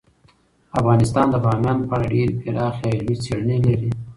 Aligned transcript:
افغانستان 0.79 1.27
د 1.31 1.35
بامیان 1.45 1.77
په 1.89 1.93
اړه 1.95 2.07
ډیرې 2.13 2.33
پراخې 2.41 2.79
او 2.89 2.93
علمي 2.95 3.15
څېړنې 3.23 3.57
لري. 3.67 3.89